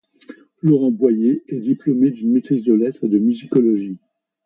[0.63, 3.99] Laurent Boyer est diplômé d'une maîtrise de lettres et de musicologie.